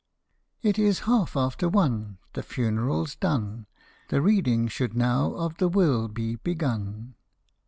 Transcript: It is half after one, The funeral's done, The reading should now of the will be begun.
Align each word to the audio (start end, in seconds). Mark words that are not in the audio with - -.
It 0.63 0.79
is 0.79 1.01
half 1.01 1.37
after 1.37 1.69
one, 1.69 2.17
The 2.33 2.41
funeral's 2.41 3.15
done, 3.15 3.67
The 4.09 4.19
reading 4.19 4.67
should 4.67 4.95
now 4.95 5.33
of 5.35 5.57
the 5.59 5.69
will 5.69 6.07
be 6.07 6.37
begun. 6.37 7.13